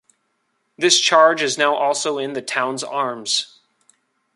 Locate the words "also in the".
1.75-2.41